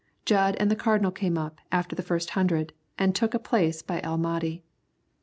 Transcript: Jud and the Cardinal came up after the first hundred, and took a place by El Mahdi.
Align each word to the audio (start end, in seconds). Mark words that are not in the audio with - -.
Jud 0.25 0.55
and 0.59 0.71
the 0.71 0.75
Cardinal 0.75 1.11
came 1.11 1.37
up 1.37 1.61
after 1.71 1.95
the 1.95 2.01
first 2.01 2.31
hundred, 2.31 2.73
and 2.97 3.13
took 3.13 3.35
a 3.35 3.37
place 3.37 3.83
by 3.83 4.01
El 4.01 4.17
Mahdi. 4.17 4.63